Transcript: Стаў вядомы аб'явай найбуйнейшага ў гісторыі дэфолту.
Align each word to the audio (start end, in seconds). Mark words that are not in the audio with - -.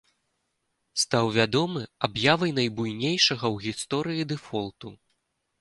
Стаў 1.01 1.25
вядомы 1.35 1.83
аб'явай 2.09 2.55
найбуйнейшага 2.61 3.41
ў 3.53 3.67
гісторыі 3.67 4.29
дэфолту. 4.33 4.87